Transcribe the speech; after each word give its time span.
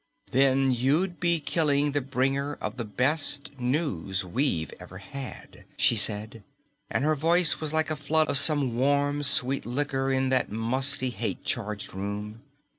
"Then 0.31 0.71
you'd 0.71 1.19
be 1.19 1.39
killing 1.39 1.91
the 1.91 2.01
bringer 2.01 2.55
of 2.55 2.77
the 2.77 2.83
best 2.83 3.51
news 3.59 4.25
we've 4.25 4.73
ever 4.79 4.97
had," 4.97 5.63
she 5.77 5.95
said, 5.95 6.41
and 6.89 7.05
her 7.05 7.13
voice 7.13 7.59
was 7.59 7.71
like 7.71 7.91
a 7.91 7.95
flood 7.95 8.27
of 8.27 8.39
some 8.39 8.75
warm 8.75 9.21
sweet 9.21 9.63
liquor 9.63 10.11
in 10.11 10.29
that 10.29 10.51
musty, 10.51 11.11
hate 11.11 11.45
charged 11.45 11.93
room. 11.93 12.41